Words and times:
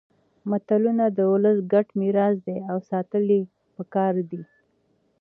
متلونه 0.49 1.05
د 1.17 1.19
ولس 1.31 1.57
ګډ 1.71 1.87
میراث 1.99 2.35
دي 2.45 2.57
او 2.71 2.77
ساتل 2.89 3.25
يې 3.35 3.39
پکار 3.75 4.13
دي 4.29 4.41